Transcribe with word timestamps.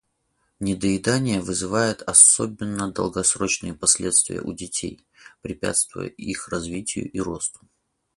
Недоедание 0.59 1.41
вызывает 1.41 2.01
особенно 2.01 2.91
долгосрочные 2.91 3.75
последствия 3.75 4.41
у 4.41 4.51
детей, 4.51 5.05
препятствуя 5.43 6.07
их 6.07 6.47
развитию 6.49 7.07
и 7.11 7.19
росту. 7.19 7.59